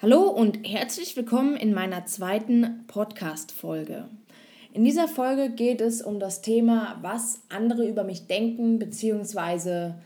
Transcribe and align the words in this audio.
Hallo 0.00 0.28
und 0.28 0.58
herzlich 0.62 1.16
willkommen 1.16 1.56
in 1.56 1.74
meiner 1.74 2.06
zweiten 2.06 2.84
Podcast-Folge. 2.86 4.04
In 4.72 4.84
dieser 4.84 5.08
Folge 5.08 5.50
geht 5.50 5.80
es 5.80 6.02
um 6.02 6.20
das 6.20 6.40
Thema, 6.40 6.98
was 7.02 7.40
andere 7.48 7.84
über 7.84 8.04
mich 8.04 8.28
denken, 8.28 8.78
beziehungsweise 8.78 9.96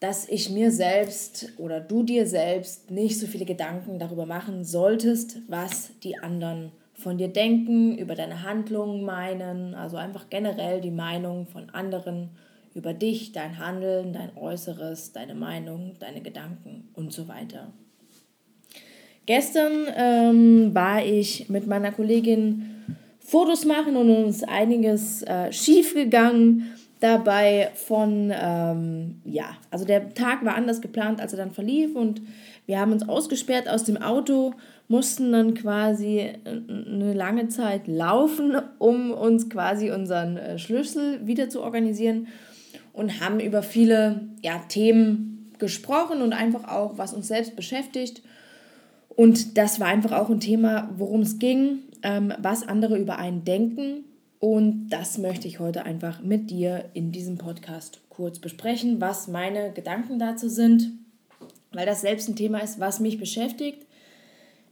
dass 0.00 0.26
ich 0.26 0.48
mir 0.48 0.70
selbst 0.70 1.52
oder 1.58 1.80
du 1.80 2.02
dir 2.02 2.26
selbst 2.26 2.90
nicht 2.90 3.20
so 3.20 3.26
viele 3.26 3.44
Gedanken 3.44 3.98
darüber 3.98 4.24
machen 4.24 4.64
solltest, 4.64 5.36
was 5.48 5.90
die 6.02 6.16
anderen 6.16 6.72
von 6.94 7.18
dir 7.18 7.28
denken, 7.28 7.98
über 7.98 8.14
deine 8.14 8.42
Handlungen 8.42 9.04
meinen, 9.04 9.74
also 9.74 9.98
einfach 9.98 10.30
generell 10.30 10.80
die 10.80 10.90
Meinung 10.90 11.44
von 11.44 11.68
anderen 11.68 12.30
über 12.72 12.94
dich, 12.94 13.32
dein 13.32 13.58
Handeln, 13.58 14.14
dein 14.14 14.34
Äußeres, 14.34 15.12
deine 15.12 15.34
Meinung, 15.34 15.96
deine 16.00 16.22
Gedanken 16.22 16.88
und 16.94 17.12
so 17.12 17.28
weiter. 17.28 17.70
Gestern 19.26 19.86
ähm, 19.96 20.74
war 20.74 21.04
ich 21.04 21.48
mit 21.48 21.66
meiner 21.66 21.92
Kollegin 21.92 22.70
Fotos 23.20 23.64
machen 23.64 23.96
und 23.96 24.10
uns 24.10 24.42
einiges 24.42 25.22
äh, 25.22 25.50
schief 25.50 25.94
gegangen. 25.94 26.70
Dabei 27.00 27.70
von, 27.74 28.32
ähm, 28.34 29.20
ja, 29.24 29.56
also 29.70 29.84
der 29.84 30.14
Tag 30.14 30.44
war 30.44 30.54
anders 30.54 30.80
geplant, 30.80 31.20
als 31.20 31.32
er 31.32 31.38
dann 31.38 31.52
verlief 31.52 31.96
und 31.96 32.22
wir 32.66 32.78
haben 32.78 32.92
uns 32.92 33.06
ausgesperrt 33.06 33.68
aus 33.68 33.84
dem 33.84 33.98
Auto, 34.00 34.54
mussten 34.88 35.32
dann 35.32 35.54
quasi 35.54 36.18
äh, 36.18 36.38
eine 36.44 37.12
lange 37.12 37.48
Zeit 37.48 37.88
laufen, 37.88 38.56
um 38.78 39.10
uns 39.10 39.50
quasi 39.50 39.90
unseren 39.90 40.36
äh, 40.36 40.58
Schlüssel 40.58 41.26
wieder 41.26 41.50
zu 41.50 41.62
organisieren 41.62 42.28
und 42.92 43.20
haben 43.20 43.40
über 43.40 43.62
viele 43.62 44.28
ja, 44.42 44.58
Themen 44.68 45.50
gesprochen 45.58 46.22
und 46.22 46.32
einfach 46.32 46.68
auch, 46.68 46.96
was 46.96 47.12
uns 47.12 47.28
selbst 47.28 47.56
beschäftigt 47.56 48.22
und 49.16 49.56
das 49.56 49.80
war 49.80 49.86
einfach 49.86 50.12
auch 50.12 50.30
ein 50.30 50.40
Thema, 50.40 50.90
worum 50.96 51.20
es 51.20 51.38
ging, 51.38 51.80
ähm, 52.02 52.32
was 52.38 52.66
andere 52.66 52.98
über 52.98 53.18
einen 53.18 53.44
denken. 53.44 54.04
Und 54.40 54.88
das 54.90 55.18
möchte 55.18 55.48
ich 55.48 55.60
heute 55.60 55.84
einfach 55.84 56.20
mit 56.20 56.50
dir 56.50 56.86
in 56.92 57.12
diesem 57.12 57.38
Podcast 57.38 58.00
kurz 58.10 58.38
besprechen, 58.38 59.00
was 59.00 59.28
meine 59.28 59.72
Gedanken 59.72 60.18
dazu 60.18 60.48
sind, 60.48 60.90
weil 61.72 61.86
das 61.86 62.02
selbst 62.02 62.28
ein 62.28 62.36
Thema 62.36 62.58
ist, 62.58 62.78
was 62.78 63.00
mich 63.00 63.18
beschäftigt. 63.18 63.86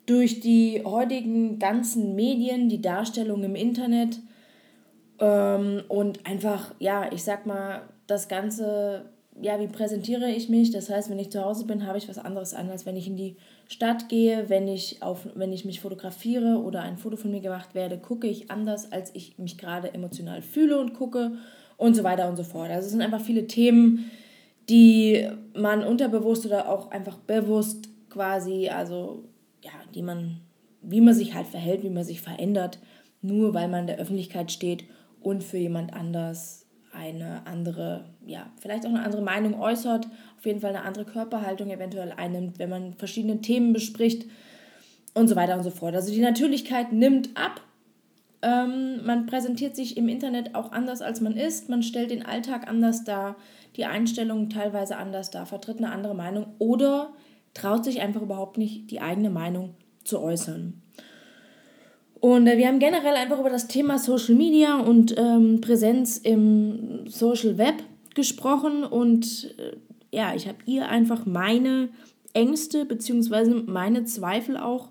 Durch 0.06 0.40
die 0.40 0.82
heutigen 0.84 1.58
ganzen 1.58 2.16
Medien, 2.16 2.68
die 2.68 2.82
Darstellung 2.82 3.44
im 3.44 3.54
Internet 3.54 4.18
ähm, 5.20 5.82
und 5.88 6.26
einfach, 6.26 6.74
ja, 6.80 7.10
ich 7.12 7.22
sag 7.22 7.46
mal, 7.46 7.82
das 8.08 8.28
Ganze 8.28 9.06
ja, 9.40 9.58
wie 9.58 9.66
präsentiere 9.66 10.30
ich 10.30 10.48
mich? 10.48 10.70
Das 10.70 10.90
heißt, 10.90 11.08
wenn 11.10 11.18
ich 11.18 11.30
zu 11.30 11.42
Hause 11.42 11.64
bin, 11.64 11.86
habe 11.86 11.98
ich 11.98 12.08
was 12.08 12.18
anderes 12.18 12.54
an, 12.54 12.68
als 12.70 12.84
wenn 12.84 12.96
ich 12.96 13.06
in 13.06 13.16
die 13.16 13.36
Stadt 13.72 14.10
gehe, 14.10 14.50
wenn 14.50 14.68
ich, 14.68 15.02
auf, 15.02 15.26
wenn 15.34 15.50
ich 15.50 15.64
mich 15.64 15.80
fotografiere 15.80 16.58
oder 16.62 16.82
ein 16.82 16.98
Foto 16.98 17.16
von 17.16 17.30
mir 17.30 17.40
gemacht 17.40 17.74
werde, 17.74 17.96
gucke 17.96 18.26
ich 18.26 18.50
anders, 18.50 18.92
als 18.92 19.10
ich 19.14 19.38
mich 19.38 19.56
gerade 19.56 19.94
emotional 19.94 20.42
fühle 20.42 20.78
und 20.78 20.92
gucke 20.92 21.38
und 21.78 21.94
so 21.94 22.04
weiter 22.04 22.28
und 22.28 22.36
so 22.36 22.44
fort. 22.44 22.70
Also 22.70 22.84
es 22.84 22.92
sind 22.92 23.00
einfach 23.00 23.22
viele 23.22 23.46
Themen, 23.46 24.10
die 24.68 25.26
man 25.54 25.84
unterbewusst 25.84 26.44
oder 26.44 26.68
auch 26.68 26.90
einfach 26.90 27.16
bewusst 27.16 27.88
quasi, 28.10 28.68
also 28.68 29.24
ja, 29.64 29.72
die 29.94 30.02
man, 30.02 30.42
wie 30.82 31.00
man 31.00 31.14
sich 31.14 31.32
halt 31.32 31.46
verhält, 31.46 31.82
wie 31.82 31.88
man 31.88 32.04
sich 32.04 32.20
verändert, 32.20 32.78
nur 33.22 33.54
weil 33.54 33.68
man 33.68 33.80
in 33.80 33.86
der 33.86 33.98
Öffentlichkeit 33.98 34.52
steht 34.52 34.84
und 35.22 35.42
für 35.42 35.56
jemand 35.56 35.94
anders 35.94 36.61
eine 37.02 37.46
andere, 37.46 38.04
ja, 38.24 38.50
vielleicht 38.60 38.86
auch 38.86 38.90
eine 38.90 39.02
andere 39.02 39.22
Meinung 39.22 39.60
äußert, 39.60 40.06
auf 40.38 40.46
jeden 40.46 40.60
Fall 40.60 40.70
eine 40.70 40.84
andere 40.84 41.04
Körperhaltung 41.04 41.70
eventuell 41.70 42.12
einnimmt, 42.12 42.58
wenn 42.58 42.70
man 42.70 42.94
verschiedene 42.94 43.40
Themen 43.40 43.72
bespricht 43.72 44.26
und 45.14 45.28
so 45.28 45.36
weiter 45.36 45.56
und 45.56 45.64
so 45.64 45.70
fort. 45.70 45.94
Also 45.94 46.12
die 46.12 46.20
Natürlichkeit 46.20 46.92
nimmt 46.92 47.30
ab. 47.36 47.60
Ähm, 48.42 49.04
man 49.04 49.26
präsentiert 49.26 49.76
sich 49.76 49.96
im 49.96 50.08
Internet 50.08 50.54
auch 50.54 50.72
anders, 50.72 51.02
als 51.02 51.20
man 51.20 51.36
ist. 51.36 51.68
Man 51.68 51.82
stellt 51.82 52.10
den 52.10 52.24
Alltag 52.24 52.68
anders 52.68 53.04
dar, 53.04 53.36
die 53.76 53.84
Einstellungen 53.84 54.50
teilweise 54.50 54.96
anders 54.96 55.30
dar, 55.30 55.46
vertritt 55.46 55.78
eine 55.78 55.92
andere 55.92 56.14
Meinung 56.14 56.46
oder 56.58 57.12
traut 57.54 57.84
sich 57.84 58.00
einfach 58.00 58.22
überhaupt 58.22 58.58
nicht, 58.58 58.90
die 58.90 59.00
eigene 59.00 59.30
Meinung 59.30 59.74
zu 60.04 60.20
äußern. 60.20 60.81
Und 62.22 62.46
äh, 62.46 62.56
wir 62.56 62.68
haben 62.68 62.78
generell 62.78 63.16
einfach 63.16 63.40
über 63.40 63.50
das 63.50 63.66
Thema 63.66 63.98
Social 63.98 64.36
Media 64.36 64.78
und 64.78 65.12
ähm, 65.18 65.60
Präsenz 65.60 66.18
im 66.18 67.08
Social 67.08 67.58
Web 67.58 67.82
gesprochen. 68.14 68.84
Und 68.84 69.56
äh, 69.58 69.76
ja, 70.16 70.32
ich 70.32 70.46
habe 70.46 70.58
ihr 70.64 70.88
einfach 70.88 71.26
meine 71.26 71.88
Ängste 72.32 72.84
bzw. 72.84 73.64
meine 73.66 74.04
Zweifel 74.04 74.56
auch 74.56 74.90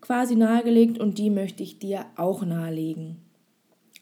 quasi 0.00 0.34
nahegelegt 0.34 0.98
und 0.98 1.18
die 1.18 1.30
möchte 1.30 1.62
ich 1.62 1.78
dir 1.78 2.04
auch 2.16 2.44
nahelegen. 2.44 3.18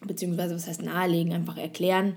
Beziehungsweise, 0.00 0.54
was 0.54 0.66
heißt 0.66 0.82
nahelegen? 0.82 1.34
Einfach 1.34 1.58
erklären, 1.58 2.16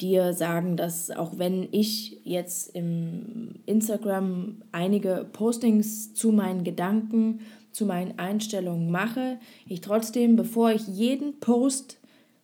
dir 0.00 0.32
sagen, 0.32 0.78
dass 0.78 1.10
auch 1.10 1.36
wenn 1.36 1.68
ich 1.72 2.22
jetzt 2.24 2.74
im 2.74 3.56
Instagram 3.66 4.62
einige 4.72 5.26
Postings 5.30 6.14
zu 6.14 6.32
meinen 6.32 6.64
Gedanken 6.64 7.40
zu 7.74 7.86
meinen 7.86 8.18
Einstellungen 8.20 8.90
mache, 8.90 9.38
ich 9.66 9.80
trotzdem, 9.80 10.36
bevor 10.36 10.70
ich 10.70 10.86
jeden 10.86 11.40
Post 11.40 11.98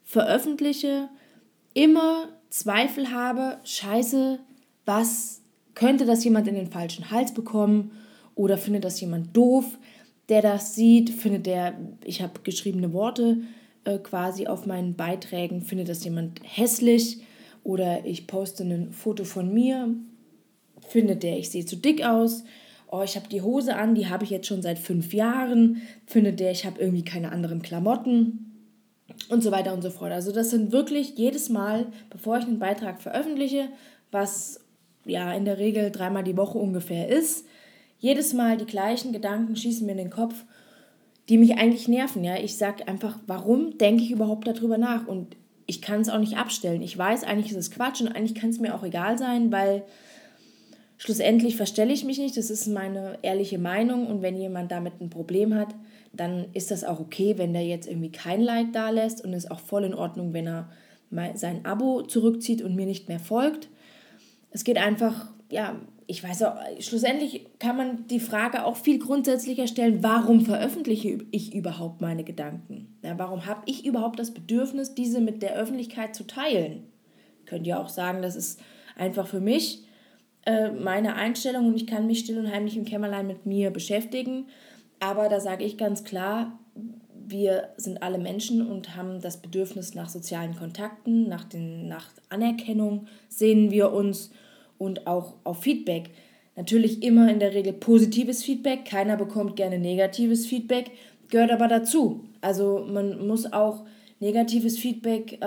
veröffentliche, 0.05 1.09
immer 1.73 2.29
Zweifel 2.51 3.13
habe, 3.13 3.59
scheiße, 3.63 4.41
was 4.85 5.41
könnte 5.75 6.05
das 6.05 6.25
jemand 6.25 6.49
in 6.49 6.57
den 6.57 6.67
falschen 6.67 7.13
Hals 7.13 7.33
bekommen 7.33 7.93
oder 8.35 8.59
findet 8.59 8.85
das 8.85 9.01
jemand 9.01 9.37
doof, 9.37 9.79
der 10.29 10.43
das 10.43 10.75
sieht, 10.75 11.11
findet 11.11 11.47
der, 11.47 11.79
ich 12.05 12.23
habe 12.23 12.41
geschriebene 12.43 12.93
Worte 12.93 13.39
äh, 13.85 13.99
quasi 13.99 14.49
auf 14.49 14.67
meinen 14.67 14.97
Beiträgen, 14.97 15.62
findet 15.62 15.89
das 15.89 16.03
jemand 16.03 16.41
hässlich 16.43 17.23
oder 17.62 18.05
ich 18.05 18.27
poste 18.27 18.65
ein 18.65 18.93
Foto 18.93 19.23
von 19.23 19.55
mir, 19.55 19.95
findet 20.89 21.23
der, 21.23 21.39
ich 21.39 21.51
sehe 21.51 21.67
zu 21.67 21.77
dick 21.77 22.05
aus, 22.05 22.43
oh, 22.91 23.03
ich 23.03 23.17
habe 23.17 23.28
die 23.28 23.43
Hose 23.43 23.77
an, 23.77 23.95
die 23.95 24.09
habe 24.09 24.25
ich 24.25 24.31
jetzt 24.31 24.47
schon 24.47 24.62
seit 24.62 24.78
fünf 24.78 25.15
Jahren, 25.15 25.83
findet 26.06 26.41
der, 26.41 26.51
ich 26.51 26.67
habe 26.67 26.81
irgendwie 26.81 27.05
keine 27.05 27.31
anderen 27.31 27.62
Klamotten 27.62 28.51
und 29.28 29.43
so 29.43 29.53
weiter 29.53 29.73
und 29.73 29.83
so 29.83 29.91
fort. 29.91 30.12
Also 30.12 30.33
das 30.33 30.51
sind 30.51 30.73
wirklich 30.73 31.17
jedes 31.17 31.49
Mal, 31.49 31.87
bevor 32.11 32.39
ich 32.39 32.45
einen 32.45 32.59
Beitrag 32.59 33.00
veröffentliche, 33.00 33.69
was 34.11 34.61
ja 35.05 35.33
in 35.33 35.45
der 35.45 35.59
Regel 35.59 35.91
dreimal 35.91 36.25
die 36.25 36.37
Woche 36.37 36.59
ungefähr 36.59 37.09
ist, 37.09 37.47
jedes 37.99 38.33
Mal 38.33 38.56
die 38.56 38.67
gleichen 38.67 39.12
Gedanken 39.12 39.56
schießen 39.56 39.87
mir 39.87 39.93
in 39.93 39.99
den 39.99 40.11
Kopf, 40.11 40.45
die 41.29 41.39
mich 41.39 41.59
eigentlich 41.59 41.87
nerven. 41.87 42.25
Ja, 42.25 42.37
ich 42.37 42.56
sage 42.56 42.89
einfach, 42.89 43.19
warum 43.27 43.79
denke 43.79 44.03
ich 44.03 44.11
überhaupt 44.11 44.49
darüber 44.49 44.79
nach? 44.79 45.06
Und 45.06 45.37
ich 45.67 45.81
kann 45.81 46.00
es 46.00 46.09
auch 46.09 46.19
nicht 46.19 46.37
abstellen. 46.37 46.83
Ich 46.83 46.97
weiß, 46.97 47.23
eigentlich 47.25 47.53
ist 47.53 47.59
es 47.59 47.71
Quatsch 47.71 48.00
und 48.00 48.09
eigentlich 48.09 48.34
kann 48.34 48.50
es 48.50 48.59
mir 48.59 48.75
auch 48.75 48.83
egal 48.83 49.19
sein, 49.19 49.53
weil 49.53 49.84
Schlussendlich 51.03 51.56
verstelle 51.56 51.94
ich 51.94 52.05
mich 52.05 52.19
nicht, 52.19 52.37
das 52.37 52.50
ist 52.50 52.66
meine 52.66 53.19
ehrliche 53.22 53.56
Meinung 53.56 54.06
und 54.06 54.21
wenn 54.21 54.37
jemand 54.37 54.71
damit 54.71 55.00
ein 55.00 55.09
Problem 55.09 55.55
hat, 55.55 55.75
dann 56.12 56.49
ist 56.53 56.71
das 56.71 56.84
auch 56.84 57.00
okay, 57.00 57.38
wenn 57.38 57.55
der 57.55 57.65
jetzt 57.65 57.88
irgendwie 57.88 58.12
kein 58.12 58.43
Like 58.43 58.75
da 58.75 58.91
lässt 58.91 59.25
und 59.25 59.33
ist 59.33 59.50
auch 59.50 59.61
voll 59.61 59.84
in 59.84 59.94
Ordnung, 59.94 60.34
wenn 60.34 60.47
er 60.47 60.69
sein 61.37 61.65
Abo 61.65 62.03
zurückzieht 62.03 62.61
und 62.61 62.77
mir 62.77 62.84
nicht 62.84 63.09
mehr 63.09 63.19
folgt. 63.19 63.71
Es 64.50 64.62
geht 64.62 64.77
einfach, 64.77 65.33
ja, 65.50 65.81
ich 66.06 66.22
weiß 66.22 66.43
auch, 66.43 66.56
schlussendlich 66.81 67.47
kann 67.59 67.78
man 67.78 68.06
die 68.09 68.21
Frage 68.21 68.67
auch 68.67 68.77
viel 68.77 68.99
grundsätzlicher 68.99 69.69
stellen, 69.69 70.03
warum 70.03 70.44
veröffentliche 70.44 71.25
ich 71.31 71.55
überhaupt 71.55 72.03
meine 72.03 72.25
Gedanken? 72.25 72.99
Ja, 73.03 73.19
warum 73.19 73.47
habe 73.47 73.62
ich 73.65 73.87
überhaupt 73.87 74.19
das 74.19 74.34
Bedürfnis, 74.34 74.94
diese 74.94 75.22
mit 75.22 75.41
der 75.41 75.55
Öffentlichkeit 75.55 76.15
zu 76.15 76.27
teilen? 76.27 76.82
Könnt 77.47 77.67
ihr 77.67 77.81
auch 77.81 77.88
sagen, 77.88 78.21
das 78.21 78.37
ist 78.37 78.61
einfach 78.97 79.27
für 79.27 79.41
mich 79.41 79.87
äh, 80.47 80.71
meine 80.71 81.15
Einstellung 81.15 81.67
und 81.67 81.77
ich 81.77 81.87
kann 81.87 82.06
mich 82.06 82.21
still 82.21 82.39
und 82.39 82.51
heimlich 82.51 82.77
im 82.77 82.84
Kämmerlein 82.84 83.27
mit 83.27 83.47
mir 83.47 83.71
beschäftigen. 83.71 84.47
Aber 84.99 85.29
da 85.29 85.41
sage 85.41 85.64
ich 85.64 85.79
ganz 85.79 86.05
klar, 86.05 86.59
wir 87.31 87.69
sind 87.76 88.03
alle 88.03 88.19
Menschen 88.19 88.67
und 88.67 88.97
haben 88.97 89.20
das 89.20 89.38
Bedürfnis 89.38 89.94
nach 89.94 90.09
sozialen 90.09 90.56
Kontakten, 90.56 91.29
nach, 91.29 91.44
den, 91.44 91.88
nach 91.88 92.09
Anerkennung 92.29 93.06
sehen 93.29 93.70
wir 93.70 93.93
uns 93.93 94.31
und 94.79 95.06
auch 95.06 95.35
auf 95.44 95.62
Feedback. 95.62 96.11
Natürlich 96.56 97.03
immer 97.03 97.31
in 97.31 97.38
der 97.38 97.55
Regel 97.55 97.73
positives 97.73 98.43
Feedback, 98.43 98.85
keiner 98.85 99.17
bekommt 99.17 99.56
gerne 99.56 99.79
negatives 99.79 100.47
Feedback, 100.47 100.91
gehört 101.29 101.53
aber 101.53 101.69
dazu. 101.69 102.25
Also 102.41 102.85
man 102.91 103.26
muss 103.26 103.53
auch 103.53 103.85
negatives 104.20 104.78
Feedback 104.78 105.38
äh, 105.40 105.44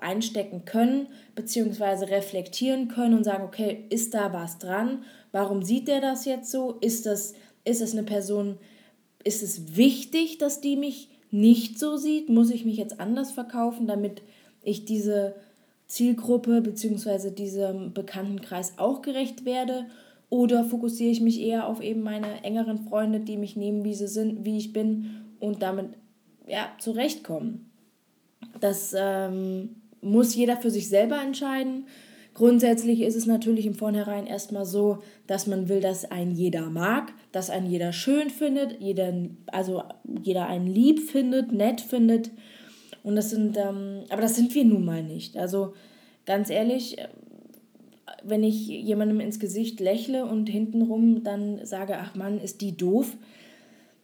einstecken 0.00 0.64
können, 0.64 1.08
beziehungsweise 1.34 2.08
reflektieren 2.08 2.88
können 2.88 3.14
und 3.14 3.24
sagen, 3.24 3.44
okay, 3.44 3.84
ist 3.90 4.14
da 4.14 4.32
was 4.32 4.58
dran? 4.58 5.04
Warum 5.30 5.62
sieht 5.62 5.88
der 5.88 6.00
das 6.00 6.24
jetzt 6.24 6.50
so? 6.50 6.78
Ist 6.80 7.06
das, 7.06 7.34
ist 7.64 7.92
eine 7.92 8.02
Person, 8.02 8.58
ist 9.22 9.42
es 9.42 9.76
wichtig, 9.76 10.38
dass 10.38 10.62
die 10.62 10.76
mich 10.76 11.10
nicht 11.30 11.78
so 11.78 11.96
sieht? 11.96 12.30
Muss 12.30 12.50
ich 12.50 12.64
mich 12.64 12.78
jetzt 12.78 12.98
anders 12.98 13.30
verkaufen, 13.30 13.86
damit 13.86 14.22
ich 14.62 14.86
diese 14.86 15.34
Zielgruppe 15.86 16.62
bzw. 16.62 17.30
diesem 17.30 17.92
Bekanntenkreis 17.92 18.78
auch 18.78 19.02
gerecht 19.02 19.44
werde? 19.44 19.86
Oder 20.30 20.64
fokussiere 20.64 21.10
ich 21.10 21.20
mich 21.20 21.40
eher 21.40 21.68
auf 21.68 21.82
eben 21.82 22.02
meine 22.02 22.42
engeren 22.42 22.88
Freunde, 22.88 23.20
die 23.20 23.36
mich 23.36 23.54
nehmen, 23.54 23.84
wie 23.84 23.94
sie 23.94 24.08
sind, 24.08 24.46
wie 24.46 24.56
ich 24.56 24.72
bin 24.72 25.26
und 25.40 25.62
damit 25.62 25.90
ja, 26.46 26.70
zurechtkommen. 26.78 27.70
Das 28.60 28.94
ähm, 28.96 29.76
muss 30.00 30.34
jeder 30.34 30.56
für 30.56 30.70
sich 30.70 30.88
selber 30.88 31.20
entscheiden. 31.20 31.86
Grundsätzlich 32.34 33.02
ist 33.02 33.14
es 33.14 33.26
natürlich 33.26 33.64
im 33.64 33.74
Vornherein 33.74 34.26
erstmal 34.26 34.66
so, 34.66 34.98
dass 35.28 35.46
man 35.46 35.68
will, 35.68 35.80
dass 35.80 36.10
ein 36.10 36.32
jeder 36.32 36.68
mag, 36.68 37.12
dass 37.30 37.48
ein 37.48 37.66
jeder 37.66 37.92
schön 37.92 38.28
findet, 38.28 38.80
jeder, 38.80 39.12
also 39.46 39.84
jeder 40.22 40.46
einen 40.48 40.66
lieb 40.66 40.98
findet, 40.98 41.52
nett 41.52 41.80
findet. 41.80 42.32
Und 43.04 43.14
das 43.14 43.30
sind, 43.30 43.56
ähm, 43.56 44.02
aber 44.10 44.22
das 44.22 44.34
sind 44.34 44.52
wir 44.54 44.64
nun 44.64 44.84
mal 44.84 45.04
nicht. 45.04 45.36
Also 45.36 45.74
ganz 46.26 46.50
ehrlich, 46.50 46.96
wenn 48.24 48.42
ich 48.42 48.66
jemandem 48.66 49.20
ins 49.20 49.38
Gesicht 49.38 49.78
lächle 49.78 50.24
und 50.24 50.48
hintenrum 50.48 51.22
dann 51.22 51.64
sage, 51.64 51.98
ach 51.98 52.16
Mann, 52.16 52.40
ist 52.40 52.62
die 52.62 52.76
doof, 52.76 53.16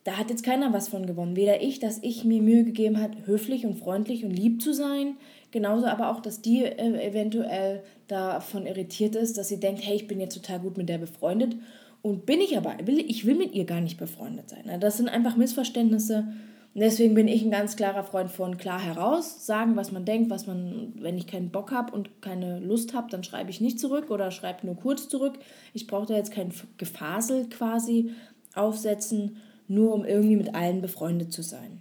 da 0.05 0.17
hat 0.17 0.31
jetzt 0.31 0.45
keiner 0.45 0.73
was 0.73 0.89
von 0.89 1.07
gewonnen. 1.07 1.37
Weder 1.37 1.63
ich, 1.63 1.79
dass 1.79 2.03
ich 2.03 2.25
mir 2.25 2.43
Mühe 2.43 2.65
gegeben 2.65 3.01
habe, 3.01 3.27
höflich 3.27 3.67
und 3.67 3.79
freundlich 3.79 4.25
und 4.25 4.31
lieb 4.31 4.63
zu 4.63 4.73
sein, 4.73 5.17
genauso 5.51 5.87
aber 5.87 6.11
auch, 6.11 6.21
dass 6.21 6.41
die 6.41 6.65
äh, 6.65 7.07
eventuell 7.07 7.83
davon 8.09 8.67
irritiert 8.67 9.15
ist, 9.15 9.37
dass 9.37 9.49
sie 9.49 9.61
denkt, 9.61 9.85
hey, 9.85 9.97
ich 9.97 10.09
bin 10.09 10.21
jetzt 10.21 10.35
total 10.35 10.61
gut 10.61 10.77
mit 10.79 10.89
der 10.89 10.99
befreundet 10.99 11.57
und 12.03 12.25
bin 12.25 12.41
ich 12.41 12.57
aber, 12.57 12.77
ich 12.87 13.27
will 13.27 13.35
mit 13.35 13.53
ihr 13.53 13.65
gar 13.65 13.81
nicht 13.81 13.99
befreundet 13.99 14.49
sein. 14.49 14.81
Das 14.81 14.97
sind 14.97 15.09
einfach 15.09 15.37
Missverständnisse 15.37 16.29
und 16.73 16.81
deswegen 16.81 17.15
bin 17.15 17.27
ich 17.27 17.43
ein 17.43 17.51
ganz 17.51 17.75
klarer 17.75 18.05
Freund 18.05 18.31
von 18.31 18.57
klar 18.57 18.81
heraus, 18.81 19.45
sagen, 19.45 19.75
was 19.75 19.91
man 19.91 20.05
denkt, 20.05 20.31
was 20.31 20.47
man, 20.47 20.93
wenn 20.97 21.19
ich 21.19 21.27
keinen 21.27 21.51
Bock 21.51 21.73
habe 21.73 21.93
und 21.93 22.23
keine 22.23 22.61
Lust 22.61 22.95
habe, 22.95 23.11
dann 23.11 23.25
schreibe 23.25 23.51
ich 23.51 23.61
nicht 23.61 23.81
zurück 23.81 24.11
oder 24.11 24.31
schreibe 24.31 24.67
nur 24.67 24.77
kurz 24.77 25.09
zurück. 25.09 25.39
Ich 25.75 25.89
brauche 25.89 26.07
da 26.07 26.15
jetzt 26.15 26.33
kein 26.33 26.53
Gefasel 26.79 27.49
quasi 27.49 28.13
aufsetzen, 28.55 29.37
nur 29.71 29.95
um 29.95 30.05
irgendwie 30.05 30.37
mit 30.37 30.55
allen 30.55 30.83
befreundet 30.83 31.33
zu 31.33 31.43
sein. 31.43 31.81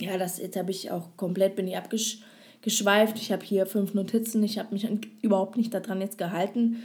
Ja, 0.00 0.16
das 0.16 0.38
jetzt 0.38 0.56
habe 0.56 0.70
ich 0.70 0.90
auch 0.90 1.16
komplett, 1.16 1.56
bin 1.56 1.66
ich 1.66 1.76
abgeschweift. 1.76 3.18
Ich 3.18 3.32
habe 3.32 3.44
hier 3.44 3.66
fünf 3.66 3.94
Notizen, 3.94 4.42
ich 4.44 4.58
habe 4.58 4.72
mich 4.72 4.88
überhaupt 5.20 5.56
nicht 5.56 5.74
daran 5.74 6.00
jetzt 6.00 6.18
gehalten. 6.18 6.84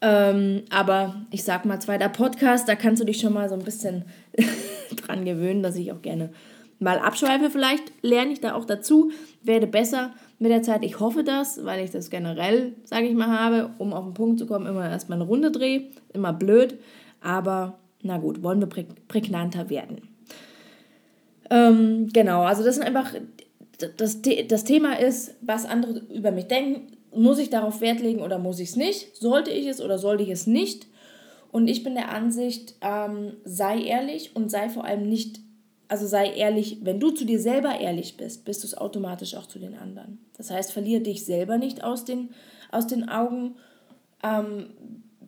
Ähm, 0.00 0.62
aber 0.70 1.26
ich 1.30 1.44
sag 1.44 1.64
mal, 1.64 1.80
zweiter 1.80 2.08
Podcast, 2.08 2.68
da 2.68 2.74
kannst 2.74 3.00
du 3.00 3.06
dich 3.06 3.20
schon 3.20 3.32
mal 3.32 3.48
so 3.48 3.54
ein 3.54 3.64
bisschen 3.64 4.04
dran 4.96 5.24
gewöhnen, 5.24 5.62
dass 5.62 5.76
ich 5.76 5.92
auch 5.92 6.02
gerne 6.02 6.30
mal 6.80 6.98
abschweife. 6.98 7.50
Vielleicht 7.50 7.92
lerne 8.02 8.32
ich 8.32 8.40
da 8.40 8.54
auch 8.54 8.64
dazu, 8.64 9.12
werde 9.42 9.66
besser 9.68 10.14
mit 10.38 10.50
der 10.50 10.62
Zeit. 10.62 10.84
Ich 10.84 10.98
hoffe 10.98 11.22
das, 11.22 11.64
weil 11.64 11.84
ich 11.84 11.90
das 11.90 12.10
generell, 12.10 12.74
sage 12.84 13.06
ich 13.06 13.14
mal, 13.14 13.28
habe, 13.28 13.70
um 13.78 13.92
auf 13.92 14.04
den 14.04 14.14
Punkt 14.14 14.38
zu 14.38 14.46
kommen, 14.46 14.66
immer 14.66 14.88
erstmal 14.88 15.18
eine 15.18 15.28
Runde 15.28 15.50
drehe. 15.50 15.90
Immer 16.12 16.32
blöd, 16.32 16.78
aber 17.20 17.78
na 18.02 18.18
gut, 18.18 18.42
wollen 18.42 18.60
wir 18.60 18.68
prägnanter 19.08 19.70
werden. 19.70 20.08
Ähm, 21.50 22.08
genau, 22.12 22.42
also 22.42 22.62
das 22.62 22.76
sind 22.76 22.84
einfach, 22.84 23.12
das, 23.96 24.20
das 24.48 24.64
Thema 24.64 24.98
ist, 24.98 25.34
was 25.40 25.64
andere 25.64 26.00
über 26.12 26.30
mich 26.30 26.46
denken. 26.46 26.92
Muss 27.14 27.38
ich 27.38 27.48
darauf 27.48 27.80
Wert 27.80 28.00
legen 28.00 28.20
oder 28.20 28.38
muss 28.38 28.60
ich 28.60 28.70
es 28.70 28.76
nicht? 28.76 29.16
Sollte 29.16 29.50
ich 29.50 29.66
es 29.66 29.80
oder 29.80 29.98
sollte 29.98 30.22
ich 30.22 30.28
es 30.28 30.46
nicht? 30.46 30.86
Und 31.50 31.68
ich 31.68 31.82
bin 31.82 31.94
der 31.94 32.10
Ansicht, 32.10 32.74
ähm, 32.82 33.32
sei 33.44 33.80
ehrlich 33.80 34.36
und 34.36 34.50
sei 34.50 34.68
vor 34.68 34.84
allem 34.84 35.08
nicht, 35.08 35.40
also 35.88 36.06
sei 36.06 36.34
ehrlich, 36.34 36.80
wenn 36.82 37.00
du 37.00 37.10
zu 37.10 37.24
dir 37.24 37.40
selber 37.40 37.80
ehrlich 37.80 38.18
bist, 38.18 38.44
bist 38.44 38.62
du 38.62 38.66
es 38.66 38.76
automatisch 38.76 39.34
auch 39.34 39.46
zu 39.46 39.58
den 39.58 39.74
anderen. 39.74 40.18
Das 40.36 40.50
heißt, 40.50 40.72
verliere 40.72 41.00
dich 41.00 41.24
selber 41.24 41.56
nicht 41.56 41.82
aus 41.82 42.04
den, 42.04 42.30
aus 42.70 42.86
den 42.86 43.08
Augen. 43.08 43.56
Ähm, 44.22 44.66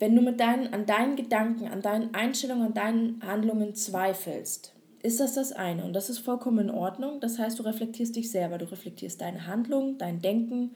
wenn 0.00 0.16
du 0.16 0.22
mit 0.22 0.40
deinen, 0.40 0.72
an 0.72 0.86
deinen 0.86 1.14
Gedanken, 1.14 1.68
an 1.68 1.82
deinen 1.82 2.14
Einstellungen, 2.14 2.68
an 2.68 2.74
deinen 2.74 3.22
Handlungen 3.22 3.74
zweifelst, 3.74 4.72
ist 5.02 5.20
das 5.20 5.34
das 5.34 5.52
eine. 5.52 5.84
Und 5.84 5.92
das 5.92 6.10
ist 6.10 6.18
vollkommen 6.18 6.68
in 6.68 6.74
Ordnung. 6.74 7.20
Das 7.20 7.38
heißt, 7.38 7.58
du 7.58 7.62
reflektierst 7.62 8.16
dich 8.16 8.30
selber, 8.30 8.58
du 8.58 8.70
reflektierst 8.70 9.20
deine 9.20 9.46
Handlungen, 9.46 9.98
dein 9.98 10.20
Denken. 10.20 10.74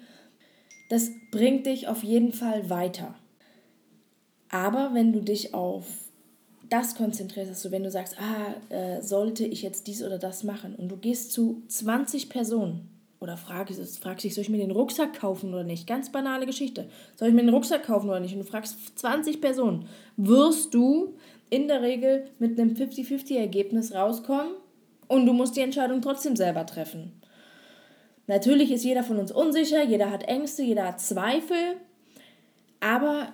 Das 0.91 1.11
bringt 1.31 1.67
dich 1.67 1.89
auf 1.89 2.05
jeden 2.05 2.33
Fall 2.33 2.69
weiter. 2.69 3.15
Aber 4.51 4.91
wenn 4.93 5.13
du 5.13 5.21
dich 5.21 5.55
auf 5.55 5.87
das 6.69 6.95
konzentrierst, 6.95 7.51
also 7.51 7.71
wenn 7.71 7.83
du 7.83 7.91
sagst, 7.91 8.17
ah, 8.21 8.75
äh, 8.75 9.01
sollte 9.01 9.47
ich 9.47 9.63
jetzt 9.63 9.87
dies 9.87 10.03
oder 10.03 10.19
das 10.19 10.45
machen 10.45 10.75
und 10.75 10.89
du 10.89 10.97
gehst 10.97 11.33
zu 11.33 11.63
20 11.69 12.29
Personen 12.29 12.89
oder 13.21 13.37
fragst, 13.37 13.99
fragst 14.03 14.25
dich, 14.25 14.35
soll 14.35 14.43
ich 14.43 14.51
mir 14.51 14.59
den 14.59 14.71
Rucksack 14.71 15.19
kaufen 15.19 15.53
oder 15.55 15.65
nicht? 15.65 15.87
Ganz 15.87 16.13
banale 16.13 16.47
Geschichte. 16.47 16.89
Soll 17.17 17.29
ich 17.29 17.35
mir 17.35 17.43
den 17.43 17.55
Rucksack 17.55 17.85
kaufen 17.85 18.09
oder 18.09 18.21
nicht? 18.21 18.35
Und 18.35 18.41
du 18.41 18.47
fragst 18.47 18.99
20 18.99 19.41
Personen, 19.41 19.87
wirst 20.17 20.75
du 20.75 21.15
in 21.51 21.69
der 21.69 21.83
Regel 21.83 22.27
mit 22.39 22.59
einem 22.59 22.75
50-50-Ergebnis 22.75 23.95
rauskommen 23.95 24.53
und 25.09 25.27
du 25.27 25.33
musst 25.33 25.57
die 25.57 25.61
Entscheidung 25.61 26.03
trotzdem 26.03 26.37
selber 26.37 26.67
treffen. 26.67 27.13
Natürlich 28.27 28.71
ist 28.71 28.85
jeder 28.85 29.03
von 29.03 29.19
uns 29.19 29.33
unsicher, 29.33 29.85
jeder 29.85 30.11
hat 30.11 30.25
Ängste, 30.25 30.63
jeder 30.63 30.87
hat 30.87 31.01
Zweifel, 31.01 31.77
aber 32.81 33.29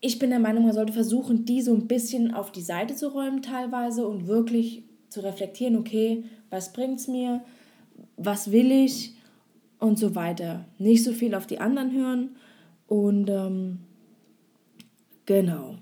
ich 0.00 0.18
bin 0.18 0.30
der 0.30 0.38
Meinung, 0.38 0.64
man 0.64 0.72
sollte 0.72 0.94
versuchen, 0.94 1.44
die 1.44 1.60
so 1.60 1.74
ein 1.74 1.86
bisschen 1.86 2.32
auf 2.32 2.50
die 2.50 2.62
Seite 2.62 2.94
zu 2.94 3.08
räumen 3.08 3.42
teilweise 3.42 4.06
und 4.06 4.26
wirklich 4.26 4.84
zu 5.10 5.20
reflektieren, 5.20 5.76
okay, 5.76 6.24
was 6.48 6.72
bringt 6.72 7.00
es 7.00 7.08
mir, 7.08 7.42
was 8.16 8.50
will 8.50 8.72
ich 8.72 9.14
und 9.80 9.98
so 9.98 10.14
weiter. 10.14 10.66
Nicht 10.78 11.04
so 11.04 11.12
viel 11.12 11.34
auf 11.34 11.46
die 11.46 11.58
anderen 11.58 11.92
hören 11.92 12.36
und 12.86 13.28
ähm, 13.28 13.80
genau. 15.26 15.76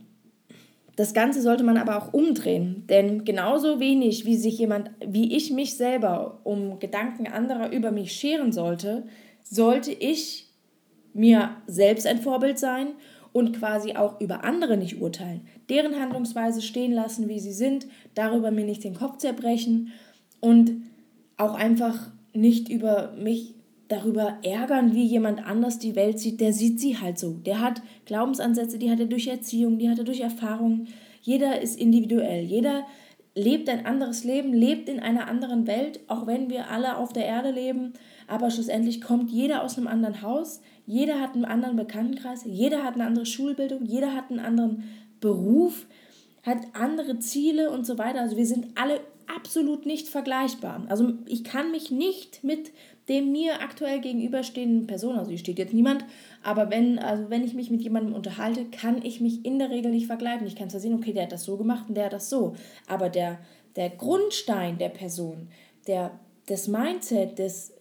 Das 0.96 1.14
Ganze 1.14 1.42
sollte 1.42 1.62
man 1.62 1.76
aber 1.76 1.96
auch 1.96 2.12
umdrehen, 2.12 2.84
denn 2.88 3.24
genauso 3.24 3.78
wenig 3.78 4.24
wie 4.24 4.36
sich 4.36 4.58
jemand, 4.58 4.90
wie 5.06 5.36
ich 5.36 5.52
mich 5.52 5.76
selber 5.76 6.40
um 6.42 6.80
Gedanken 6.80 7.28
anderer 7.28 7.70
über 7.70 7.92
mich 7.92 8.12
scheren 8.12 8.50
sollte, 8.50 9.04
sollte 9.44 9.92
ich 9.92 10.48
mir 11.14 11.50
selbst 11.66 12.06
ein 12.06 12.18
Vorbild 12.18 12.58
sein 12.58 12.88
und 13.32 13.56
quasi 13.56 13.94
auch 13.94 14.20
über 14.20 14.44
andere 14.44 14.76
nicht 14.76 15.00
urteilen. 15.00 15.42
Deren 15.68 16.00
Handlungsweise 16.00 16.62
stehen 16.62 16.92
lassen, 16.92 17.28
wie 17.28 17.38
sie 17.38 17.52
sind, 17.52 17.86
darüber 18.14 18.50
mir 18.50 18.64
nicht 18.64 18.82
den 18.82 18.94
Kopf 18.94 19.18
zerbrechen 19.18 19.92
und 20.40 20.72
auch 21.36 21.54
einfach 21.54 22.10
nicht 22.32 22.68
über 22.68 23.12
mich 23.12 23.54
darüber 23.88 24.38
ärgern, 24.42 24.94
wie 24.94 25.04
jemand 25.04 25.44
anders 25.44 25.78
die 25.78 25.96
Welt 25.96 26.18
sieht. 26.18 26.40
Der 26.40 26.52
sieht 26.52 26.78
sie 26.78 26.98
halt 26.98 27.18
so. 27.18 27.32
Der 27.32 27.60
hat 27.60 27.82
Glaubensansätze, 28.04 28.78
die 28.78 28.90
hat 28.90 29.00
er 29.00 29.06
durch 29.06 29.26
Erziehung, 29.26 29.78
die 29.78 29.88
hat 29.88 29.98
er 29.98 30.04
durch 30.04 30.20
Erfahrung. 30.20 30.86
Jeder 31.22 31.60
ist 31.60 31.78
individuell. 31.78 32.44
Jeder 32.44 32.84
lebt 33.34 33.68
ein 33.68 33.86
anderes 33.86 34.24
Leben, 34.24 34.52
lebt 34.52 34.88
in 34.88 35.00
einer 35.00 35.28
anderen 35.28 35.66
Welt, 35.66 36.00
auch 36.08 36.26
wenn 36.26 36.50
wir 36.50 36.70
alle 36.70 36.96
auf 36.96 37.12
der 37.12 37.24
Erde 37.24 37.50
leben. 37.50 37.94
Aber 38.26 38.50
schlussendlich 38.50 39.00
kommt 39.00 39.30
jeder 39.30 39.62
aus 39.62 39.78
einem 39.78 39.86
anderen 39.86 40.22
Haus, 40.22 40.60
jeder 40.86 41.20
hat 41.20 41.34
einen 41.34 41.44
anderen 41.44 41.76
Bekanntenkreis, 41.76 42.44
jeder 42.44 42.84
hat 42.84 42.94
eine 42.94 43.06
andere 43.06 43.26
Schulbildung, 43.26 43.84
jeder 43.84 44.14
hat 44.14 44.30
einen 44.30 44.40
anderen 44.40 44.84
Beruf, 45.20 45.86
hat 46.44 46.58
andere 46.72 47.18
Ziele 47.18 47.70
und 47.70 47.86
so 47.86 47.96
weiter. 47.96 48.20
Also 48.20 48.36
wir 48.36 48.46
sind 48.46 48.68
alle 48.74 49.00
absolut 49.34 49.86
nicht 49.86 50.08
vergleichbar. 50.08 50.84
Also 50.88 51.12
ich 51.26 51.44
kann 51.44 51.70
mich 51.70 51.90
nicht 51.90 52.42
mit 52.42 52.72
dem 53.08 53.32
mir 53.32 53.60
aktuell 53.62 54.00
gegenüberstehenden 54.00 54.86
Person, 54.86 55.16
also 55.16 55.30
hier 55.30 55.38
steht 55.38 55.58
jetzt 55.58 55.72
niemand, 55.72 56.04
aber 56.42 56.70
wenn, 56.70 56.98
also 56.98 57.30
wenn 57.30 57.44
ich 57.44 57.54
mich 57.54 57.70
mit 57.70 57.82
jemandem 57.82 58.14
unterhalte, 58.14 58.66
kann 58.66 59.02
ich 59.02 59.20
mich 59.20 59.44
in 59.44 59.58
der 59.58 59.70
Regel 59.70 59.90
nicht 59.90 60.06
vergleichen. 60.06 60.46
Ich 60.46 60.56
kann 60.56 60.68
zwar 60.68 60.80
sehen, 60.80 60.94
okay, 60.94 61.12
der 61.12 61.24
hat 61.24 61.32
das 61.32 61.44
so 61.44 61.56
gemacht 61.56 61.86
und 61.88 61.94
der 61.94 62.06
hat 62.06 62.12
das 62.12 62.28
so, 62.28 62.54
aber 62.86 63.08
der, 63.08 63.38
der 63.76 63.90
Grundstein 63.90 64.78
der 64.78 64.90
Person, 64.90 65.48
der, 65.86 66.18
das 66.46 66.68
Mindset, 66.68 67.38
das 67.38 67.72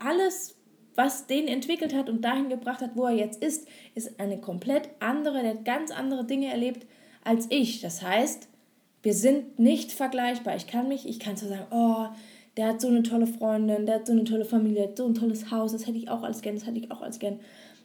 alles, 0.00 0.56
was 0.94 1.26
den 1.26 1.48
entwickelt 1.48 1.94
hat 1.94 2.10
und 2.10 2.22
dahin 2.22 2.48
gebracht 2.48 2.80
hat, 2.80 2.96
wo 2.96 3.06
er 3.06 3.14
jetzt 3.14 3.42
ist, 3.42 3.66
ist 3.94 4.18
eine 4.18 4.38
komplett 4.38 4.88
andere, 5.00 5.40
der 5.42 5.50
hat 5.50 5.64
ganz 5.64 5.90
andere 5.90 6.24
Dinge 6.24 6.50
erlebt 6.50 6.86
als 7.24 7.46
ich. 7.50 7.80
Das 7.80 8.02
heißt, 8.02 8.48
wir 9.02 9.14
sind 9.14 9.58
nicht 9.58 9.92
vergleichbar. 9.92 10.56
Ich 10.56 10.66
kann 10.66 10.88
mich, 10.88 11.08
ich 11.08 11.18
kann 11.18 11.36
zwar 11.36 11.48
sagen, 11.48 11.66
oh, 11.70 12.06
der 12.56 12.68
hat 12.68 12.80
so 12.80 12.88
eine 12.88 13.02
tolle 13.02 13.26
Freundin, 13.26 13.86
der 13.86 13.96
hat 13.96 14.06
so 14.06 14.12
eine 14.12 14.24
tolle 14.24 14.44
Familie, 14.44 14.92
so 14.96 15.06
ein 15.06 15.14
tolles 15.14 15.50
Haus, 15.50 15.72
das 15.72 15.86
hätte 15.86 15.98
ich 15.98 16.10
auch 16.10 16.22
als 16.22 16.42
gern, 16.42 16.54
das 16.54 16.66
hätte 16.66 16.78
ich 16.78 16.90
auch 16.90 17.00
als 17.00 17.18
gern. 17.18 17.40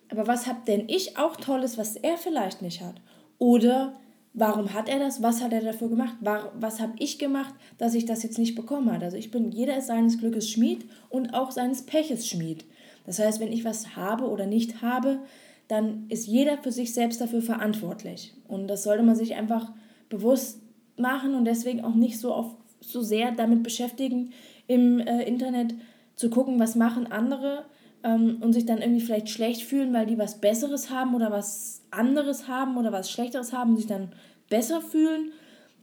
Aber 0.09 0.27
was 0.27 0.47
hab 0.47 0.65
denn 0.65 0.85
ich 0.87 1.17
auch 1.17 1.35
Tolles, 1.35 1.77
was 1.77 1.95
er 1.95 2.17
vielleicht 2.17 2.61
nicht 2.61 2.81
hat? 2.81 2.95
Oder 3.39 3.93
warum 4.33 4.73
hat 4.73 4.87
er 4.89 4.99
das? 4.99 5.21
Was 5.21 5.41
hat 5.41 5.51
er 5.51 5.61
dafür 5.61 5.89
gemacht? 5.89 6.15
Was 6.21 6.79
habe 6.79 6.93
ich 6.99 7.19
gemacht, 7.19 7.53
dass 7.77 7.93
ich 7.93 8.05
das 8.05 8.23
jetzt 8.23 8.37
nicht 8.37 8.55
bekommen 8.55 8.91
habe? 8.91 9.03
Also 9.03 9.17
ich 9.17 9.31
bin, 9.31 9.51
jeder 9.51 9.77
ist 9.77 9.87
seines 9.87 10.17
Glückes 10.17 10.49
Schmied 10.49 10.85
und 11.09 11.33
auch 11.33 11.51
seines 11.51 11.83
Peches 11.83 12.27
Schmied. 12.27 12.65
Das 13.05 13.19
heißt, 13.19 13.39
wenn 13.39 13.51
ich 13.51 13.65
was 13.65 13.95
habe 13.95 14.29
oder 14.29 14.45
nicht 14.45 14.81
habe, 14.81 15.19
dann 15.67 16.05
ist 16.09 16.27
jeder 16.27 16.57
für 16.57 16.71
sich 16.71 16.93
selbst 16.93 17.19
dafür 17.19 17.41
verantwortlich. 17.41 18.33
Und 18.47 18.67
das 18.67 18.83
sollte 18.83 19.03
man 19.03 19.15
sich 19.15 19.35
einfach 19.35 19.73
bewusst 20.09 20.61
machen 20.97 21.35
und 21.35 21.45
deswegen 21.45 21.83
auch 21.83 21.95
nicht 21.95 22.19
so, 22.19 22.33
auf, 22.33 22.55
so 22.79 23.01
sehr 23.01 23.31
damit 23.31 23.63
beschäftigen, 23.63 24.33
im 24.67 24.99
äh, 24.99 25.23
Internet 25.23 25.73
zu 26.15 26.29
gucken, 26.29 26.59
was 26.59 26.75
machen 26.75 27.11
andere, 27.11 27.65
ähm, 28.03 28.37
und 28.41 28.53
sich 28.53 28.65
dann 28.65 28.81
irgendwie 28.81 29.01
vielleicht 29.01 29.29
schlecht 29.29 29.63
fühlen, 29.63 29.93
weil 29.93 30.05
die 30.05 30.17
was 30.17 30.39
Besseres 30.39 30.89
haben 30.89 31.15
oder 31.15 31.31
was 31.31 31.83
anderes 31.91 32.47
haben 32.47 32.77
oder 32.77 32.91
was 32.91 33.11
Schlechteres 33.11 33.53
haben 33.53 33.71
und 33.71 33.77
sich 33.77 33.87
dann 33.87 34.11
besser 34.49 34.81
fühlen, 34.81 35.31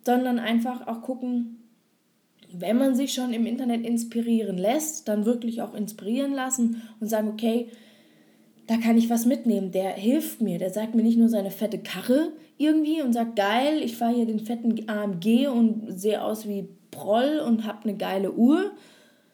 sondern 0.04 0.38
einfach 0.38 0.86
auch 0.86 1.02
gucken, 1.02 1.60
wenn 2.52 2.78
man 2.78 2.94
sich 2.94 3.12
schon 3.12 3.32
im 3.32 3.46
Internet 3.46 3.84
inspirieren 3.84 4.58
lässt, 4.58 5.08
dann 5.08 5.24
wirklich 5.24 5.60
auch 5.60 5.74
inspirieren 5.74 6.32
lassen 6.32 6.82
und 7.00 7.08
sagen, 7.08 7.28
okay, 7.28 7.68
da 8.66 8.76
kann 8.76 8.96
ich 8.96 9.10
was 9.10 9.26
mitnehmen, 9.26 9.72
der 9.72 9.90
hilft 9.90 10.40
mir, 10.40 10.58
der 10.58 10.70
sagt 10.70 10.94
mir 10.94 11.02
nicht 11.02 11.18
nur 11.18 11.28
seine 11.28 11.50
fette 11.50 11.78
Karre 11.78 12.32
irgendwie 12.56 13.02
und 13.02 13.12
sagt, 13.12 13.36
geil, 13.36 13.82
ich 13.82 13.96
fahre 13.96 14.14
hier 14.14 14.26
den 14.26 14.38
fetten 14.38 14.88
AMG 14.88 15.48
und 15.48 15.98
sehe 15.98 16.22
aus 16.22 16.48
wie 16.48 16.68
Proll 16.94 17.42
und 17.44 17.66
habe 17.66 17.84
eine 17.84 17.96
geile 17.96 18.32
Uhr, 18.32 18.72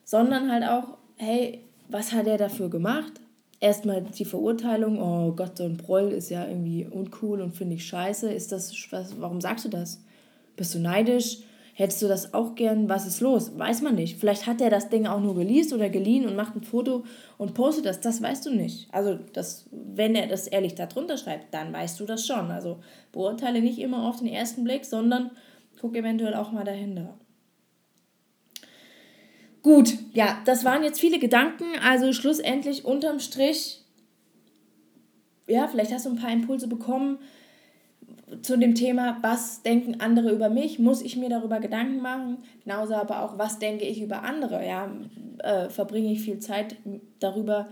sondern 0.04 0.50
halt 0.50 0.64
auch, 0.64 0.96
hey, 1.16 1.64
was 1.88 2.12
hat 2.12 2.26
er 2.26 2.38
dafür 2.38 2.70
gemacht? 2.70 3.12
Erstmal 3.60 4.02
die 4.02 4.24
Verurteilung, 4.24 5.00
oh 5.00 5.32
Gott, 5.32 5.58
so 5.58 5.64
ein 5.64 5.76
Proll 5.76 6.12
ist 6.12 6.30
ja 6.30 6.46
irgendwie 6.46 6.86
uncool 6.86 7.42
und 7.42 7.54
finde 7.54 7.74
ich 7.74 7.86
scheiße. 7.86 8.32
Ist 8.32 8.52
das, 8.52 8.74
was, 8.90 9.20
warum 9.20 9.40
sagst 9.40 9.66
du 9.66 9.68
das? 9.68 10.02
Bist 10.56 10.74
du 10.74 10.78
neidisch? 10.78 11.38
Hättest 11.74 12.02
du 12.02 12.08
das 12.08 12.34
auch 12.34 12.56
gern? 12.56 12.88
Was 12.88 13.06
ist 13.06 13.20
los? 13.20 13.58
Weiß 13.58 13.80
man 13.80 13.94
nicht. 13.94 14.18
Vielleicht 14.18 14.46
hat 14.46 14.60
er 14.60 14.70
das 14.70 14.88
Ding 14.88 15.06
auch 15.06 15.20
nur 15.20 15.34
geleast 15.34 15.72
oder 15.72 15.88
geliehen 15.88 16.26
und 16.26 16.36
macht 16.36 16.54
ein 16.54 16.62
Foto 16.62 17.04
und 17.38 17.54
postet 17.54 17.86
das. 17.86 18.00
Das 18.00 18.20
weißt 18.20 18.44
du 18.44 18.50
nicht. 18.50 18.92
Also, 18.92 19.18
das, 19.32 19.66
wenn 19.70 20.14
er 20.14 20.26
das 20.26 20.46
ehrlich 20.46 20.74
darunter 20.74 21.16
schreibt, 21.16 21.54
dann 21.54 21.72
weißt 21.72 21.98
du 22.00 22.04
das 22.04 22.26
schon. 22.26 22.50
Also, 22.50 22.80
beurteile 23.12 23.62
nicht 23.62 23.78
immer 23.78 24.08
auf 24.08 24.18
den 24.18 24.26
ersten 24.26 24.64
Blick, 24.64 24.84
sondern 24.84 25.30
guck 25.80 25.96
eventuell 25.96 26.34
auch 26.34 26.52
mal 26.52 26.64
dahinter. 26.64 27.14
Gut, 29.62 29.98
ja, 30.12 30.38
das 30.46 30.64
waren 30.64 30.82
jetzt 30.82 31.00
viele 31.00 31.18
Gedanken. 31.18 31.64
Also 31.84 32.12
schlussendlich 32.12 32.84
unterm 32.84 33.20
Strich, 33.20 33.82
ja, 35.46 35.68
vielleicht 35.68 35.92
hast 35.92 36.06
du 36.06 36.10
ein 36.10 36.16
paar 36.16 36.32
Impulse 36.32 36.68
bekommen 36.68 37.18
zu 38.42 38.56
dem 38.56 38.74
Thema, 38.74 39.18
was 39.22 39.62
denken 39.62 40.00
andere 40.00 40.30
über 40.30 40.48
mich? 40.48 40.78
Muss 40.78 41.02
ich 41.02 41.16
mir 41.16 41.28
darüber 41.28 41.58
Gedanken 41.58 42.00
machen? 42.00 42.38
Genauso 42.64 42.94
aber 42.94 43.22
auch, 43.22 43.38
was 43.38 43.58
denke 43.58 43.84
ich 43.84 44.00
über 44.00 44.22
andere? 44.22 44.64
Ja, 44.64 44.90
äh, 45.38 45.68
verbringe 45.68 46.12
ich 46.12 46.20
viel 46.20 46.38
Zeit 46.38 46.76
darüber, 47.18 47.68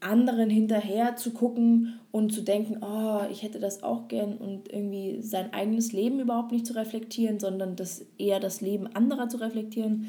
anderen 0.00 0.50
hinterher 0.50 1.16
zu 1.16 1.32
gucken 1.32 1.98
und 2.12 2.32
zu 2.32 2.42
denken, 2.42 2.84
oh, 2.84 3.22
ich 3.32 3.42
hätte 3.42 3.58
das 3.58 3.82
auch 3.82 4.06
gern 4.06 4.36
und 4.36 4.70
irgendwie 4.70 5.22
sein 5.22 5.52
eigenes 5.52 5.92
Leben 5.92 6.20
überhaupt 6.20 6.52
nicht 6.52 6.66
zu 6.66 6.74
reflektieren, 6.74 7.40
sondern 7.40 7.74
das 7.74 8.04
eher 8.18 8.38
das 8.38 8.60
Leben 8.60 8.86
anderer 8.94 9.28
zu 9.28 9.38
reflektieren 9.38 10.06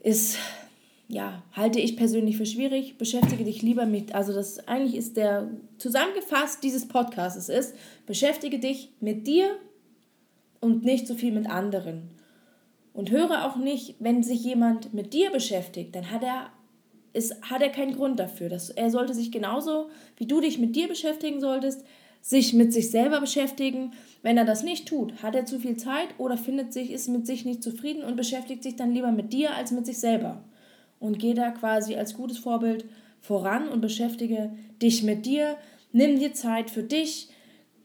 ist, 0.00 0.38
ja, 1.08 1.42
halte 1.52 1.80
ich 1.80 1.96
persönlich 1.96 2.36
für 2.36 2.46
schwierig. 2.46 2.96
Beschäftige 2.98 3.44
dich 3.44 3.62
lieber 3.62 3.86
mit, 3.86 4.14
also 4.14 4.32
das 4.32 4.66
eigentlich 4.68 4.96
ist 4.96 5.16
der 5.16 5.50
zusammengefasst 5.78 6.62
dieses 6.62 6.86
Podcasts 6.86 7.48
ist, 7.48 7.74
beschäftige 8.06 8.58
dich 8.58 8.90
mit 9.00 9.26
dir 9.26 9.56
und 10.60 10.84
nicht 10.84 11.06
so 11.06 11.14
viel 11.14 11.32
mit 11.32 11.48
anderen. 11.48 12.10
Und 12.92 13.10
höre 13.10 13.46
auch 13.46 13.56
nicht, 13.56 13.96
wenn 13.98 14.22
sich 14.22 14.44
jemand 14.44 14.92
mit 14.94 15.12
dir 15.12 15.30
beschäftigt, 15.30 15.94
dann 15.94 16.10
hat 16.10 16.22
er, 16.22 16.50
ist, 17.12 17.40
hat 17.42 17.62
er 17.62 17.70
keinen 17.70 17.94
Grund 17.94 18.18
dafür. 18.18 18.48
Dass, 18.48 18.70
er 18.70 18.90
sollte 18.90 19.14
sich 19.14 19.30
genauso, 19.30 19.90
wie 20.16 20.26
du 20.26 20.40
dich 20.40 20.58
mit 20.58 20.76
dir 20.76 20.88
beschäftigen 20.88 21.40
solltest, 21.40 21.84
sich 22.20 22.52
mit 22.52 22.72
sich 22.72 22.90
selber 22.90 23.20
beschäftigen. 23.20 23.92
Wenn 24.22 24.36
er 24.36 24.44
das 24.44 24.62
nicht 24.62 24.86
tut, 24.86 25.22
hat 25.22 25.34
er 25.34 25.46
zu 25.46 25.58
viel 25.58 25.76
Zeit 25.76 26.08
oder 26.18 26.36
findet 26.36 26.72
sich, 26.72 26.90
ist 26.90 27.08
mit 27.08 27.26
sich 27.26 27.44
nicht 27.44 27.62
zufrieden 27.62 28.04
und 28.04 28.16
beschäftigt 28.16 28.62
sich 28.62 28.76
dann 28.76 28.92
lieber 28.92 29.12
mit 29.12 29.32
dir 29.32 29.54
als 29.54 29.70
mit 29.70 29.86
sich 29.86 29.98
selber. 29.98 30.44
Und 30.98 31.18
geh 31.18 31.34
da 31.34 31.50
quasi 31.50 31.96
als 31.96 32.14
gutes 32.14 32.38
Vorbild 32.38 32.84
voran 33.20 33.68
und 33.68 33.80
beschäftige 33.80 34.52
dich 34.82 35.02
mit 35.02 35.24
dir. 35.24 35.56
Nimm 35.92 36.18
dir 36.18 36.34
Zeit 36.34 36.70
für 36.70 36.82
dich, 36.82 37.30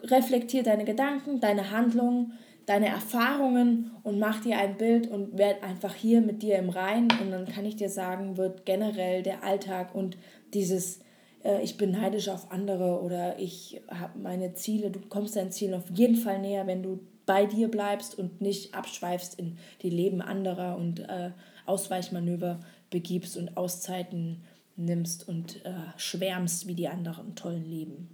reflektier 0.02 0.64
deine 0.64 0.86
Gedanken, 0.86 1.40
deine 1.40 1.72
Handlungen, 1.72 2.34
deine 2.66 2.88
Erfahrungen 2.88 3.92
und 4.04 4.20
mach 4.20 4.42
dir 4.42 4.58
ein 4.58 4.78
Bild 4.78 5.08
und 5.08 5.38
werd 5.38 5.64
einfach 5.64 5.94
hier 5.94 6.22
mit 6.22 6.42
dir 6.42 6.58
im 6.58 6.70
Rein. 6.70 7.08
Und 7.22 7.32
dann 7.32 7.48
kann 7.48 7.66
ich 7.66 7.76
dir 7.76 7.90
sagen, 7.90 8.38
wird 8.38 8.66
generell 8.66 9.24
der 9.24 9.44
Alltag 9.44 9.94
und 9.96 10.18
dieses 10.54 11.00
äh, 11.46 11.62
ich 11.62 11.78
bin 11.78 11.92
neidisch 11.92 12.28
auf 12.28 12.52
andere 12.52 13.02
oder 13.02 13.40
ich 13.40 13.82
habe 13.90 14.20
meine 14.20 14.54
Ziele, 14.54 14.90
du 14.92 15.00
kommst 15.00 15.36
deinen 15.36 15.52
Zielen 15.52 15.76
auf 15.76 15.90
jeden 15.94 16.16
Fall 16.16 16.40
näher, 16.40 16.68
wenn 16.68 16.84
du 16.84 17.00
bei 17.26 17.46
dir 17.46 17.70
bleibst 17.70 18.18
und 18.18 18.42
nicht 18.42 18.76
abschweifst 18.76 19.40
in 19.40 19.58
die 19.82 19.90
Leben 19.90 20.22
anderer 20.22 20.78
und 20.78 21.00
äh, 21.00 21.32
Ausweichmanöver 21.66 22.60
begibst 22.90 23.38
und 23.38 23.58
Auszeiten 23.58 24.44
nimmst 24.76 25.28
und 25.28 25.66
äh, 25.66 25.74
schwärmst, 25.98 26.68
wie 26.68 26.76
die 26.76 26.88
anderen 26.88 27.36
tollen 27.36 27.66
leben. 27.66 28.10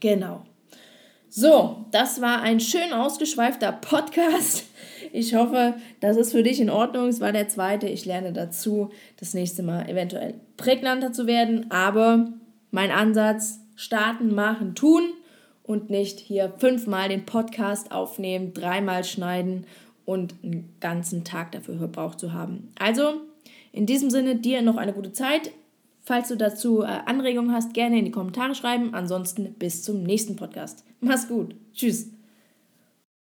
Genau. 0.00 0.44
So, 1.28 1.86
das 1.92 2.20
war 2.20 2.42
ein 2.42 2.58
schön 2.58 2.92
ausgeschweifter 2.92 3.70
Podcast. 3.70 4.64
Ich 5.12 5.34
hoffe, 5.34 5.74
das 6.00 6.16
ist 6.16 6.32
für 6.32 6.42
dich 6.42 6.60
in 6.60 6.70
Ordnung. 6.70 7.08
Es 7.08 7.20
war 7.20 7.32
der 7.32 7.48
zweite. 7.48 7.88
Ich 7.88 8.04
lerne 8.04 8.32
dazu, 8.32 8.90
das 9.18 9.34
nächste 9.34 9.62
Mal 9.62 9.88
eventuell 9.88 10.34
prägnanter 10.56 11.12
zu 11.12 11.26
werden. 11.26 11.70
Aber 11.70 12.32
mein 12.70 12.90
Ansatz, 12.90 13.60
starten, 13.76 14.34
machen, 14.34 14.74
tun 14.74 15.02
und 15.62 15.90
nicht 15.90 16.18
hier 16.20 16.52
fünfmal 16.58 17.08
den 17.08 17.26
Podcast 17.26 17.92
aufnehmen, 17.92 18.52
dreimal 18.54 19.04
schneiden 19.04 19.66
und 20.04 20.34
einen 20.42 20.74
ganzen 20.80 21.24
Tag 21.24 21.52
dafür 21.52 21.78
verbraucht 21.78 22.18
zu 22.18 22.32
haben. 22.32 22.72
Also, 22.78 23.20
in 23.72 23.86
diesem 23.86 24.10
Sinne, 24.10 24.36
dir 24.36 24.62
noch 24.62 24.76
eine 24.76 24.92
gute 24.92 25.12
Zeit. 25.12 25.52
Falls 26.02 26.28
du 26.28 26.36
dazu 26.36 26.82
äh, 26.82 26.86
Anregungen 27.06 27.52
hast, 27.52 27.74
gerne 27.74 27.98
in 27.98 28.04
die 28.04 28.10
Kommentare 28.10 28.54
schreiben. 28.54 28.94
Ansonsten 28.94 29.54
bis 29.54 29.82
zum 29.82 30.02
nächsten 30.02 30.36
Podcast. 30.36 30.84
Mach's 31.00 31.28
gut. 31.28 31.54
Tschüss. 31.72 32.19